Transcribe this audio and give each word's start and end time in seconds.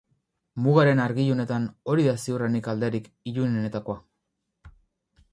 Mugaren 0.67 1.01
argi-ilunetan 1.01 1.67
hori 1.93 2.05
da 2.07 2.15
ziurrenik 2.23 2.69
alderik 2.73 3.09
ilunenetakoa. 3.33 4.73